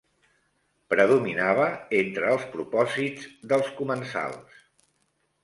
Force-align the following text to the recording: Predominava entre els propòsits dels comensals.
Predominava 0.93 1.67
entre 1.99 2.31
els 2.37 2.47
propòsits 2.57 3.29
dels 3.53 3.71
comensals. 3.83 4.67